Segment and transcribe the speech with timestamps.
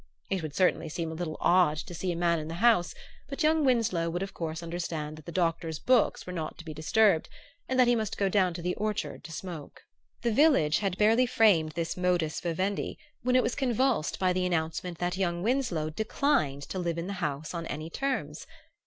[0.31, 2.95] It would certainly seem a little odd to see a man in the House,
[3.29, 6.73] but young Winsloe would of course understand that the Doctor's books were not to be
[6.73, 7.29] disturbed,
[7.69, 9.83] and that he must go down to the orchard to smoke.
[10.23, 14.97] The village had barely framed this modus vivendi when it was convulsed by the announcement
[14.97, 18.47] that young Winsloe declined to live in the House on any terms.